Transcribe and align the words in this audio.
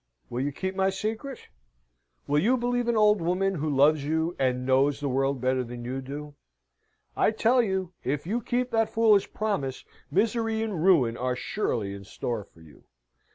Will 0.31 0.41
you 0.41 0.51
keep 0.51 0.73
my 0.75 0.89
secret? 0.89 1.39
Will 2.25 2.39
you 2.39 2.57
believe 2.57 2.87
an 2.87 2.97
old 2.97 3.21
woman 3.21 3.53
who 3.53 3.69
loves 3.69 4.03
you 4.03 4.35
and 4.39 4.65
knows 4.65 4.99
the 4.99 5.07
world 5.07 5.39
better 5.39 5.63
than 5.63 5.85
you 5.85 6.01
do? 6.01 6.33
I 7.15 7.29
tell 7.29 7.61
you, 7.61 7.93
if 8.03 8.25
you 8.25 8.41
keep 8.41 8.71
that 8.71 8.89
foolish 8.89 9.31
promise, 9.31 9.85
misery 10.09 10.63
and 10.63 10.83
ruin 10.83 11.17
are 11.17 11.35
surely 11.35 11.93
in 11.93 12.03
store 12.03 12.43
for 12.45 12.61
you. 12.61 12.85